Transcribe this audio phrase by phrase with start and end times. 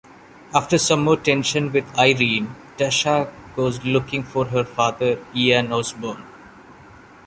[0.51, 6.23] After some more tension with Irene, Tasha goes looking for her father, Ian Osbourne.